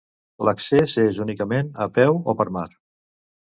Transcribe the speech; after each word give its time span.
L'accés 0.47 0.95
és 1.03 1.19
únicament 1.27 1.71
a 1.87 1.89
peu 2.01 2.19
o 2.35 2.37
per 2.43 2.51
mar. 2.59 2.67